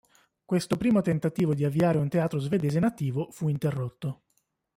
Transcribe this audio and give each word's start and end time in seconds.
Questo 0.43 0.77
primo 0.77 1.01
tentativo 1.03 1.53
di 1.53 1.63
avviare 1.63 1.99
un 1.99 2.09
teatro 2.09 2.39
svedese 2.39 2.79
nativo 2.79 3.29
fu 3.29 3.49
interrotto. 3.49 4.23